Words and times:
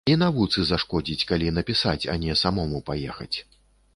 І 0.11 0.13
навуцы 0.19 0.63
зашкодзіць, 0.69 1.27
калі 1.33 1.51
напісаць, 1.59 2.03
а 2.13 2.17
не 2.25 2.39
самому 2.43 2.83
паехаць. 2.91 3.37